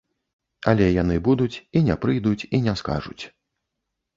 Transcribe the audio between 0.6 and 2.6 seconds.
Але яны будуць і не прыйдуць